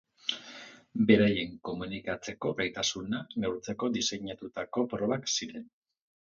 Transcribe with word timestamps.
Beraien 1.11 1.51
komunikatzeko 1.69 2.55
gaitasuna 2.63 3.21
neurtzeko 3.45 3.93
diseinatutako 4.01 4.89
probak 4.97 5.33
ziren. 5.39 5.73